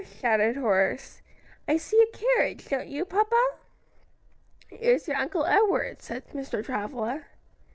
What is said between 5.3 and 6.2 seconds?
Edward's,"